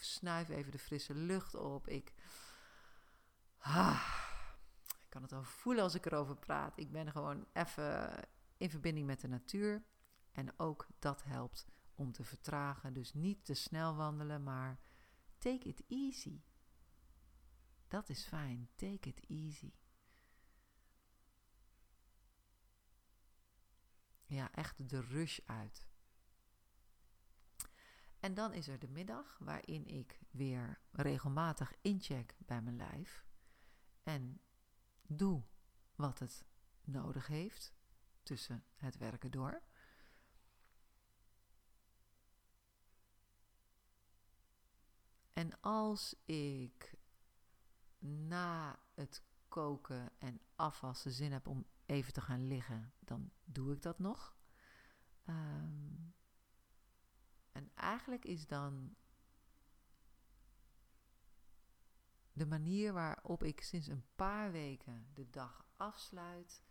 snuif 0.00 0.48
even 0.48 0.72
de 0.72 0.78
frisse 0.78 1.14
lucht 1.14 1.54
op. 1.54 1.88
Ik, 1.88 2.12
ah, 3.58 4.02
ik 4.86 5.06
kan 5.08 5.22
het 5.22 5.32
al 5.32 5.42
voelen 5.42 5.82
als 5.82 5.94
ik 5.94 6.06
erover 6.06 6.36
praat. 6.36 6.78
Ik 6.78 6.92
ben 6.92 7.10
gewoon 7.10 7.46
even 7.52 8.10
in 8.56 8.70
verbinding 8.70 9.06
met 9.06 9.20
de 9.20 9.28
natuur. 9.28 9.82
En 10.38 10.58
ook 10.58 10.86
dat 10.98 11.24
helpt 11.24 11.66
om 11.94 12.12
te 12.12 12.24
vertragen. 12.24 12.92
Dus 12.92 13.14
niet 13.14 13.44
te 13.44 13.54
snel 13.54 13.96
wandelen, 13.96 14.42
maar 14.42 14.80
take 15.38 15.68
it 15.68 15.84
easy. 15.88 16.42
Dat 17.88 18.08
is 18.08 18.24
fijn. 18.24 18.68
Take 18.74 19.08
it 19.08 19.26
easy. 19.28 19.72
ja, 24.28 24.52
echt 24.52 24.88
de 24.88 25.00
rush 25.00 25.38
uit. 25.44 25.86
En 28.20 28.34
dan 28.34 28.52
is 28.52 28.68
er 28.68 28.78
de 28.78 28.88
middag 28.88 29.38
waarin 29.38 29.86
ik 29.86 30.20
weer 30.30 30.80
regelmatig 30.90 31.74
incheck 31.80 32.36
bij 32.38 32.62
mijn 32.62 32.76
lijf 32.76 33.26
en 34.02 34.40
doe 35.02 35.44
wat 35.94 36.18
het 36.18 36.44
nodig 36.84 37.26
heeft 37.26 37.74
tussen 38.22 38.64
het 38.74 38.96
werken 38.96 39.30
door. 39.30 39.62
En 45.38 45.60
als 45.60 46.16
ik 46.24 46.98
na 47.98 48.82
het 48.94 49.22
koken 49.48 50.12
en 50.18 50.40
afwassen 50.54 51.12
zin 51.12 51.32
heb 51.32 51.46
om 51.46 51.66
even 51.86 52.12
te 52.12 52.20
gaan 52.20 52.46
liggen, 52.46 52.92
dan 52.98 53.30
doe 53.44 53.72
ik 53.72 53.82
dat 53.82 53.98
nog. 53.98 54.36
Ehm, 55.24 56.10
en 57.52 57.70
eigenlijk 57.74 58.24
is 58.24 58.46
dan 58.46 58.96
de 62.32 62.46
manier 62.46 62.92
waarop 62.92 63.42
ik 63.42 63.60
sinds 63.60 63.86
een 63.86 64.06
paar 64.14 64.52
weken 64.52 65.10
de 65.14 65.30
dag 65.30 65.66
afsluit. 65.76 66.64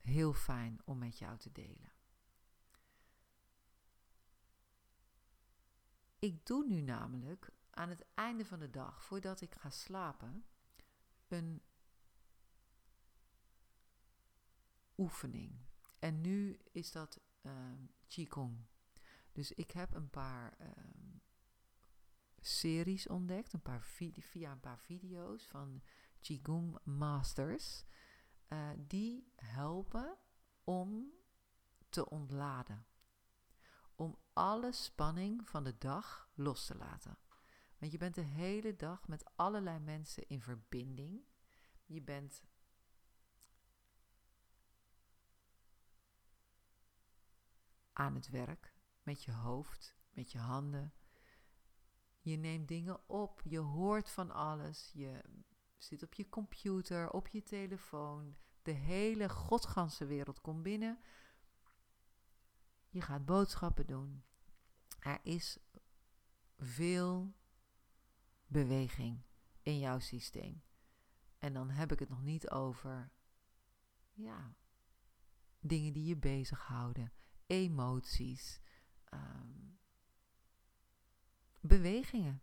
Heel 0.00 0.32
fijn 0.32 0.80
om 0.84 0.98
met 0.98 1.18
jou 1.18 1.38
te 1.38 1.52
delen. 1.52 1.89
Ik 6.20 6.46
doe 6.46 6.66
nu 6.66 6.80
namelijk 6.80 7.50
aan 7.70 7.88
het 7.88 8.04
einde 8.14 8.44
van 8.44 8.58
de 8.58 8.70
dag, 8.70 9.04
voordat 9.04 9.40
ik 9.40 9.54
ga 9.54 9.70
slapen, 9.70 10.44
een 11.28 11.62
oefening. 14.96 15.60
En 15.98 16.20
nu 16.20 16.58
is 16.72 16.92
dat 16.92 17.20
uh, 17.42 17.52
Qigong. 18.06 18.66
Dus 19.32 19.52
ik 19.52 19.70
heb 19.70 19.94
een 19.94 20.10
paar 20.10 20.54
ehm, 20.58 21.18
series 22.40 23.06
ontdekt, 23.06 23.52
een 23.52 23.62
paar 23.62 23.82
via 23.82 24.52
een 24.52 24.60
paar 24.60 24.78
video's 24.78 25.46
van 25.46 25.82
Qigong 26.20 26.78
Masters. 26.84 27.84
Uh, 28.48 28.70
die 28.76 29.32
helpen 29.36 30.18
om 30.64 31.12
te 31.88 32.08
ontladen. 32.08 32.86
Om 34.00 34.18
alle 34.32 34.72
spanning 34.72 35.48
van 35.48 35.64
de 35.64 35.78
dag 35.78 36.30
los 36.34 36.66
te 36.66 36.76
laten. 36.76 37.18
Want 37.78 37.92
je 37.92 37.98
bent 37.98 38.14
de 38.14 38.20
hele 38.20 38.76
dag 38.76 39.08
met 39.08 39.30
allerlei 39.36 39.78
mensen 39.78 40.28
in 40.28 40.42
verbinding. 40.42 41.24
Je 41.86 42.02
bent 42.02 42.42
aan 47.92 48.14
het 48.14 48.28
werk 48.28 48.74
met 49.02 49.24
je 49.24 49.32
hoofd, 49.32 49.96
met 50.10 50.32
je 50.32 50.38
handen. 50.38 50.94
Je 52.20 52.36
neemt 52.36 52.68
dingen 52.68 53.08
op, 53.08 53.40
je 53.44 53.58
hoort 53.58 54.10
van 54.10 54.30
alles, 54.30 54.90
je 54.92 55.22
zit 55.76 56.02
op 56.02 56.14
je 56.14 56.28
computer, 56.28 57.10
op 57.10 57.28
je 57.28 57.42
telefoon. 57.42 58.36
De 58.62 58.72
hele 58.72 59.28
godganse 59.28 60.04
wereld 60.06 60.40
komt 60.40 60.62
binnen. 60.62 61.00
Je 62.90 63.00
gaat 63.00 63.24
boodschappen 63.24 63.86
doen. 63.86 64.24
Er 64.98 65.20
is 65.22 65.58
veel 66.58 67.34
beweging 68.46 69.22
in 69.62 69.78
jouw 69.78 69.98
systeem. 69.98 70.62
En 71.38 71.52
dan 71.52 71.70
heb 71.70 71.92
ik 71.92 71.98
het 71.98 72.08
nog 72.08 72.22
niet 72.22 72.50
over 72.50 73.10
ja, 74.12 74.54
dingen 75.60 75.92
die 75.92 76.04
je 76.04 76.16
bezighouden, 76.16 77.12
emoties, 77.46 78.60
um, 79.14 79.78
bewegingen. 81.60 82.42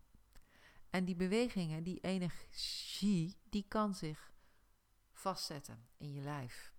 En 0.89 1.05
die 1.05 1.15
bewegingen, 1.15 1.83
die 1.83 1.99
energie, 1.99 3.37
die 3.49 3.65
kan 3.67 3.95
zich 3.95 4.31
vastzetten 5.11 5.87
in 5.97 6.13
je 6.13 6.21
lijf. 6.21 6.75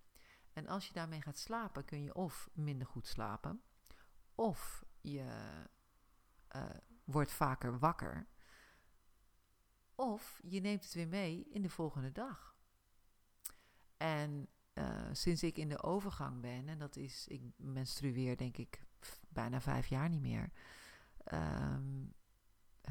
En 0.59 0.67
als 0.67 0.87
je 0.87 0.93
daarmee 0.93 1.21
gaat 1.21 1.37
slapen, 1.37 1.85
kun 1.85 2.03
je 2.03 2.15
of 2.15 2.49
minder 2.53 2.87
goed 2.87 3.07
slapen, 3.07 3.61
of 4.35 4.85
je 5.01 5.25
uh, 6.55 6.69
wordt 7.03 7.31
vaker 7.31 7.79
wakker, 7.79 8.27
of 9.95 10.39
je 10.43 10.61
neemt 10.61 10.83
het 10.83 10.93
weer 10.93 11.07
mee 11.07 11.47
in 11.49 11.61
de 11.61 11.69
volgende 11.69 12.11
dag. 12.11 12.55
En 13.97 14.47
uh, 14.73 15.07
sinds 15.11 15.43
ik 15.43 15.57
in 15.57 15.69
de 15.69 15.83
overgang 15.83 16.41
ben, 16.41 16.67
en 16.67 16.77
dat 16.77 16.95
is, 16.95 17.27
ik 17.27 17.41
menstrueer 17.55 18.37
denk 18.37 18.57
ik 18.57 18.83
bijna 19.29 19.61
vijf 19.61 19.87
jaar 19.87 20.09
niet 20.09 20.21
meer, 20.21 20.51
um, 21.33 22.13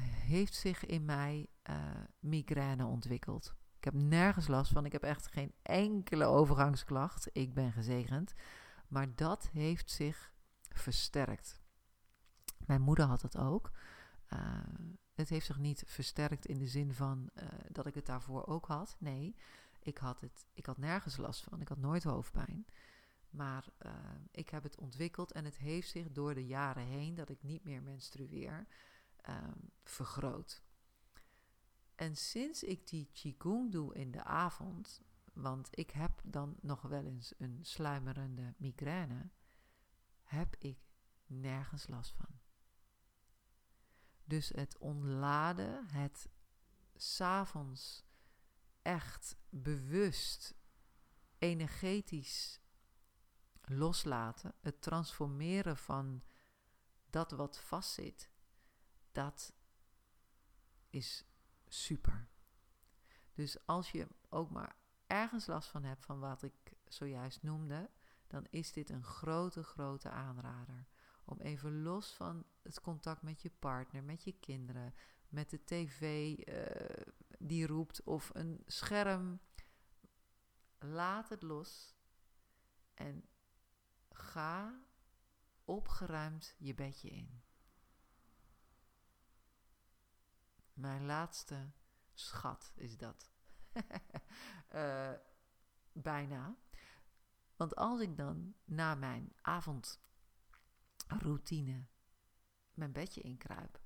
heeft 0.01 0.55
zich 0.55 0.85
in 0.85 1.05
mij 1.05 1.47
uh, 1.69 2.03
migraine 2.19 2.85
ontwikkeld. 2.85 3.55
Ik 3.79 3.85
heb 3.85 3.93
nergens 3.93 4.47
last 4.47 4.71
van. 4.71 4.85
Ik 4.85 4.91
heb 4.91 5.03
echt 5.03 5.27
geen 5.27 5.53
enkele 5.61 6.25
overgangsklacht. 6.25 7.29
Ik 7.31 7.53
ben 7.53 7.71
gezegend. 7.71 8.33
Maar 8.87 9.15
dat 9.15 9.49
heeft 9.51 9.91
zich 9.91 10.33
versterkt. 10.69 11.61
Mijn 12.65 12.81
moeder 12.81 13.05
had 13.05 13.21
het 13.21 13.37
ook. 13.37 13.71
Uh, 14.33 14.39
het 15.13 15.29
heeft 15.29 15.45
zich 15.45 15.57
niet 15.57 15.83
versterkt 15.85 16.45
in 16.45 16.57
de 16.57 16.67
zin 16.67 16.93
van 16.93 17.29
uh, 17.33 17.43
dat 17.69 17.85
ik 17.85 17.93
het 17.93 18.05
daarvoor 18.05 18.47
ook 18.47 18.65
had. 18.65 18.95
Nee, 18.99 19.35
ik 19.79 19.97
had, 19.97 20.21
het, 20.21 20.45
ik 20.53 20.65
had 20.65 20.77
nergens 20.77 21.17
last 21.17 21.43
van. 21.43 21.61
Ik 21.61 21.67
had 21.67 21.77
nooit 21.77 22.03
hoofdpijn. 22.03 22.65
Maar 23.29 23.65
uh, 23.85 23.91
ik 24.31 24.49
heb 24.49 24.63
het 24.63 24.77
ontwikkeld 24.77 25.31
en 25.31 25.45
het 25.45 25.57
heeft 25.57 25.89
zich 25.89 26.11
door 26.11 26.33
de 26.33 26.45
jaren 26.45 26.83
heen 26.83 27.15
dat 27.15 27.29
ik 27.29 27.43
niet 27.43 27.63
meer 27.63 27.83
menstrueer, 27.83 28.67
vergroot. 29.83 30.63
En 31.99 32.15
sinds 32.15 32.63
ik 32.63 32.87
die 32.87 33.09
Qigong 33.13 33.71
doe 33.71 33.95
in 33.95 34.11
de 34.11 34.23
avond, 34.23 35.01
want 35.33 35.67
ik 35.71 35.89
heb 35.91 36.21
dan 36.23 36.55
nog 36.61 36.81
wel 36.81 37.05
eens 37.05 37.33
een 37.37 37.59
sluimerende 37.61 38.53
migraine, 38.57 39.29
heb 40.21 40.55
ik 40.55 40.79
nergens 41.25 41.87
last 41.87 42.11
van. 42.11 42.39
Dus 44.23 44.49
het 44.49 44.77
ontladen, 44.77 45.87
het 45.87 46.29
s'avonds 46.95 48.05
echt 48.81 49.37
bewust 49.49 50.55
energetisch 51.37 52.61
loslaten, 53.61 54.55
het 54.59 54.81
transformeren 54.81 55.77
van 55.77 56.23
dat 57.09 57.31
wat 57.31 57.59
vastzit, 57.59 58.31
dat 59.11 59.53
is 60.89 61.28
super. 61.69 62.27
Dus 63.33 63.65
als 63.65 63.91
je 63.91 64.07
ook 64.29 64.49
maar 64.49 64.75
ergens 65.07 65.45
last 65.45 65.69
van 65.69 65.83
hebt 65.83 66.05
van 66.05 66.19
wat 66.19 66.43
ik 66.43 66.73
zojuist 66.85 67.43
noemde, 67.43 67.89
dan 68.27 68.45
is 68.49 68.71
dit 68.71 68.89
een 68.89 69.03
grote, 69.03 69.63
grote 69.63 70.09
aanrader. 70.09 70.87
Om 71.25 71.39
even 71.39 71.81
los 71.81 72.13
van 72.13 72.45
het 72.61 72.81
contact 72.81 73.21
met 73.21 73.41
je 73.41 73.51
partner, 73.59 74.03
met 74.03 74.23
je 74.23 74.39
kinderen, 74.39 74.93
met 75.27 75.49
de 75.49 75.63
tv 75.63 76.35
uh, 76.37 77.05
die 77.39 77.67
roept 77.67 78.03
of 78.03 78.29
een 78.33 78.63
scherm. 78.65 79.39
Laat 80.79 81.29
het 81.29 81.41
los 81.41 81.95
en 82.93 83.29
ga 84.09 84.83
opgeruimd 85.65 86.55
je 86.57 86.75
bedje 86.75 87.09
in. 87.09 87.43
Mijn 90.79 91.05
laatste 91.05 91.71
schat 92.13 92.71
is 92.75 92.97
dat. 92.97 93.31
uh, 94.73 95.11
bijna. 95.91 96.55
Want 97.55 97.75
als 97.75 98.01
ik 98.01 98.17
dan 98.17 98.55
na 98.65 98.95
mijn 98.95 99.33
avondroutine 99.41 101.87
mijn 102.73 102.91
bedje 102.91 103.21
inkruip, 103.21 103.81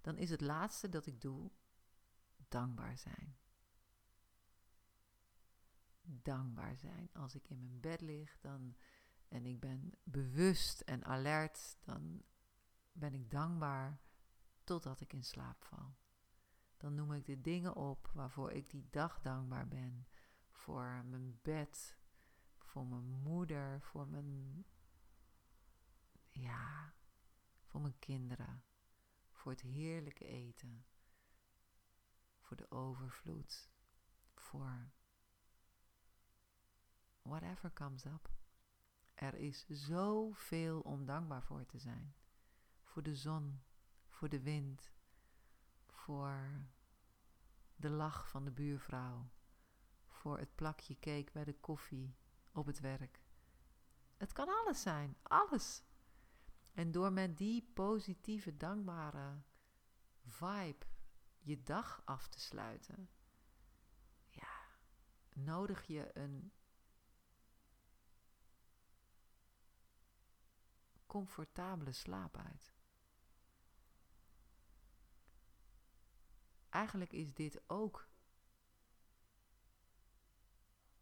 dan 0.00 0.16
is 0.16 0.30
het 0.30 0.40
laatste 0.40 0.88
dat 0.88 1.06
ik 1.06 1.20
doe 1.20 1.50
dankbaar 2.48 2.98
zijn. 2.98 3.38
Dankbaar 6.02 6.76
zijn. 6.76 7.10
Als 7.12 7.34
ik 7.34 7.48
in 7.48 7.60
mijn 7.60 7.80
bed 7.80 8.00
lig 8.00 8.38
dan, 8.40 8.76
en 9.28 9.46
ik 9.46 9.60
ben 9.60 9.94
bewust 10.02 10.80
en 10.80 11.04
alert, 11.04 11.76
dan 11.84 12.22
ben 12.92 13.14
ik 13.14 13.30
dankbaar 13.30 14.00
totdat 14.70 15.00
ik 15.00 15.12
in 15.12 15.24
slaap 15.24 15.64
val. 15.64 15.94
Dan 16.76 16.94
noem 16.94 17.12
ik 17.12 17.24
de 17.24 17.40
dingen 17.40 17.74
op 17.74 18.10
waarvoor 18.14 18.52
ik 18.52 18.70
die 18.70 18.86
dag 18.90 19.20
dankbaar 19.20 19.68
ben. 19.68 20.06
Voor 20.50 21.04
mijn 21.04 21.38
bed, 21.42 21.98
voor 22.58 22.86
mijn 22.86 23.04
moeder, 23.04 23.80
voor 23.80 24.08
mijn. 24.08 24.64
Ja, 26.28 26.94
voor 27.64 27.80
mijn 27.80 27.98
kinderen. 27.98 28.64
Voor 29.32 29.52
het 29.52 29.60
heerlijke 29.60 30.24
eten. 30.24 30.84
Voor 32.38 32.56
de 32.56 32.70
overvloed. 32.70 33.70
Voor 34.34 34.90
whatever 37.22 37.72
comes 37.72 38.04
up. 38.04 38.30
Er 39.14 39.34
is 39.34 39.66
zoveel 39.68 40.80
om 40.80 41.04
dankbaar 41.04 41.42
voor 41.42 41.66
te 41.66 41.78
zijn. 41.78 42.14
Voor 42.82 43.02
de 43.02 43.14
zon, 43.14 43.62
voor 44.20 44.28
de 44.28 44.40
wind, 44.40 44.92
voor 45.86 46.66
de 47.76 47.90
lach 47.90 48.28
van 48.28 48.44
de 48.44 48.50
buurvrouw, 48.50 49.30
voor 50.08 50.38
het 50.38 50.54
plakje 50.54 50.98
cake 50.98 51.32
bij 51.32 51.44
de 51.44 51.54
koffie 51.54 52.16
op 52.52 52.66
het 52.66 52.80
werk. 52.80 53.22
Het 54.16 54.32
kan 54.32 54.48
alles 54.48 54.82
zijn, 54.82 55.16
alles. 55.22 55.82
En 56.72 56.90
door 56.90 57.12
met 57.12 57.38
die 57.38 57.70
positieve, 57.74 58.56
dankbare 58.56 59.42
vibe 60.24 60.86
je 61.38 61.62
dag 61.62 62.02
af 62.04 62.28
te 62.28 62.40
sluiten, 62.40 63.10
ja, 64.28 64.60
nodig 65.34 65.86
je 65.86 66.16
een 66.16 66.52
comfortabele 71.06 71.92
slaap 71.92 72.36
uit. 72.36 72.79
Eigenlijk 76.70 77.12
is 77.12 77.34
dit 77.34 77.62
ook 77.66 78.08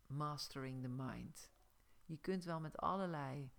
mastering 0.07 0.83
the 0.83 0.89
mind. 0.89 1.51
Je 2.05 2.17
kunt 2.17 2.45
wel 2.45 2.61
met 2.61 2.77
allerlei 2.77 3.53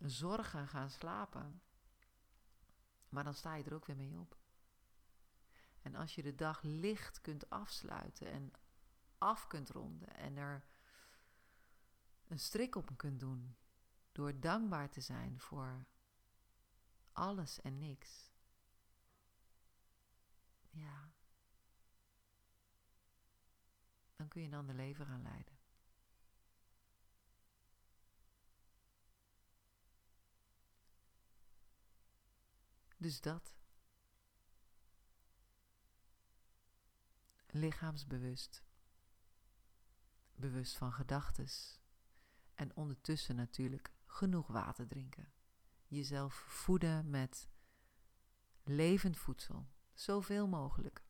zorgen 0.00 0.68
gaan 0.68 0.90
slapen, 0.90 1.62
maar 3.08 3.24
dan 3.24 3.34
sta 3.34 3.54
je 3.54 3.64
er 3.64 3.74
ook 3.74 3.86
weer 3.86 3.96
mee 3.96 4.18
op. 4.18 4.38
En 5.82 5.94
als 5.94 6.14
je 6.14 6.22
de 6.22 6.34
dag 6.34 6.62
licht 6.62 7.20
kunt 7.20 7.50
afsluiten 7.50 8.30
en 8.30 8.52
af 9.18 9.46
kunt 9.46 9.70
ronden 9.70 10.16
en 10.16 10.36
er 10.36 10.66
een 12.26 12.38
strik 12.38 12.74
op 12.74 12.96
kunt 12.96 13.20
doen 13.20 13.56
door 14.12 14.40
dankbaar 14.40 14.90
te 14.90 15.00
zijn 15.00 15.40
voor 15.40 15.86
alles 17.12 17.60
en 17.60 17.78
niks. 17.78 18.35
Ja. 20.76 21.12
Dan 24.16 24.28
kun 24.28 24.42
je 24.42 24.48
dan 24.48 24.66
de 24.66 24.74
leven 24.74 25.06
gaan 25.06 25.22
leiden. 25.22 25.58
Dus 32.96 33.20
dat. 33.20 33.56
Lichaamsbewust. 37.46 38.64
Bewust 40.34 40.76
van 40.76 40.92
gedachtes. 40.92 41.80
En 42.54 42.76
ondertussen 42.76 43.36
natuurlijk 43.36 43.92
genoeg 44.06 44.46
water 44.46 44.86
drinken. 44.86 45.32
Jezelf 45.86 46.34
voeden 46.34 47.10
met 47.10 47.48
levend 48.62 49.16
voedsel. 49.16 49.68
Zoveel 49.96 50.46
mogelijk. 50.48 51.04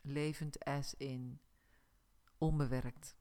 Levend 0.00 0.64
as 0.64 0.94
in 0.94 1.40
onbewerkt. 2.38 3.16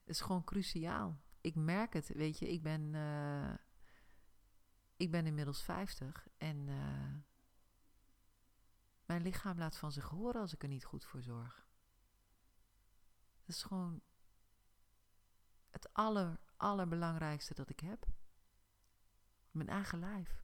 Het 0.00 0.08
is 0.08 0.20
gewoon 0.20 0.44
cruciaal. 0.44 1.22
Ik 1.40 1.54
merk 1.54 1.92
het, 1.92 2.08
weet 2.08 2.38
je, 2.38 2.48
ik 2.48 2.62
ben, 2.62 2.94
uh, 2.94 3.54
ik 4.96 5.10
ben 5.10 5.26
inmiddels 5.26 5.62
50 5.62 6.28
en 6.36 6.66
uh, 6.66 7.14
mijn 9.04 9.22
lichaam 9.22 9.58
laat 9.58 9.76
van 9.76 9.92
zich 9.92 10.08
horen 10.08 10.40
als 10.40 10.52
ik 10.52 10.62
er 10.62 10.68
niet 10.68 10.84
goed 10.84 11.04
voor 11.04 11.22
zorg. 11.22 11.66
Dat 13.40 13.54
is 13.54 13.62
gewoon 13.62 14.02
het 15.70 15.92
aller, 15.92 16.40
allerbelangrijkste 16.56 17.54
dat 17.54 17.68
ik 17.70 17.80
heb. 17.80 18.06
Mijn 19.50 19.68
eigen 19.68 19.98
lijf. 19.98 20.43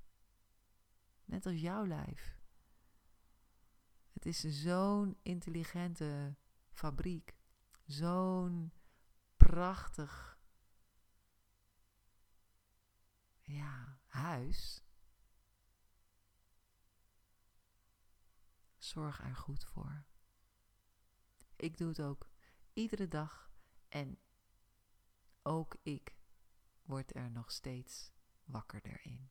Net 1.31 1.47
als 1.47 1.61
jouw 1.61 1.87
lijf. 1.87 2.39
Het 4.13 4.27
is 4.27 4.41
zo'n 4.41 5.19
intelligente 5.23 6.37
fabriek. 6.71 7.39
Zo'n 7.85 8.73
prachtig 9.37 10.39
ja, 13.43 14.01
huis. 14.07 14.85
Zorg 18.79 19.21
er 19.21 19.37
goed 19.37 19.65
voor. 19.65 20.07
Ik 21.57 21.77
doe 21.77 21.89
het 21.89 22.01
ook 22.01 22.31
iedere 22.73 23.09
dag 23.09 23.51
en 23.89 24.21
ook 25.43 25.77
ik 25.83 26.17
word 26.83 27.15
er 27.15 27.31
nog 27.31 27.51
steeds 27.51 28.13
wakkerder 28.45 29.01
in. 29.05 29.31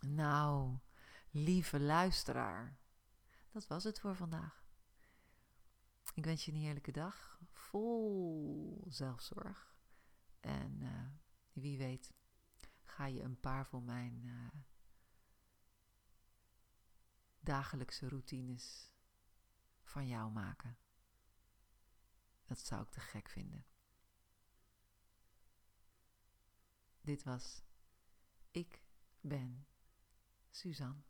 Nou, 0.00 0.78
lieve 1.30 1.80
luisteraar, 1.80 2.78
dat 3.50 3.66
was 3.66 3.84
het 3.84 4.00
voor 4.00 4.16
vandaag. 4.16 4.66
Ik 6.14 6.24
wens 6.24 6.44
je 6.44 6.52
een 6.52 6.58
heerlijke 6.58 6.92
dag 6.92 7.40
vol 7.50 8.84
zelfzorg. 8.88 9.76
En 10.40 10.80
uh, 10.82 11.06
wie 11.52 11.78
weet, 11.78 12.12
ga 12.84 13.06
je 13.06 13.22
een 13.22 13.40
paar 13.40 13.66
van 13.66 13.84
mijn 13.84 14.22
uh, 14.24 14.48
dagelijkse 17.40 18.08
routines 18.08 18.92
van 19.82 20.06
jou 20.06 20.32
maken. 20.32 20.78
Dat 22.44 22.58
zou 22.58 22.82
ik 22.82 22.90
te 22.90 23.00
gek 23.00 23.28
vinden. 23.28 23.66
Dit 27.00 27.22
was 27.22 27.62
Ik 28.50 28.82
ben 29.20 29.66
Suzanne. 30.52 31.07